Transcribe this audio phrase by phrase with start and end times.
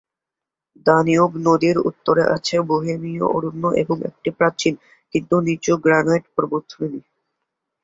[0.85, 4.73] Danube নদীর উত্তরে আছে বোহেমীয় অরণ্য এবং একটি প্রাচীন,
[5.15, 7.01] কিন্তু নিচু, গ্রানাইট পর্বতশ্রেণী।